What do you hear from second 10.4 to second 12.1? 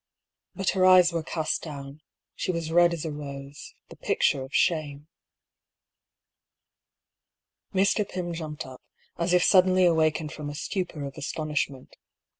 a stupor of astonishment.